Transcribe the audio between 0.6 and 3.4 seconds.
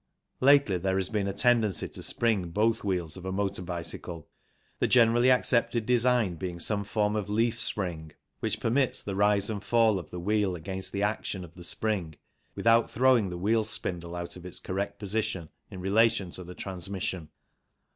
there has been a tendency to spring both wheels of a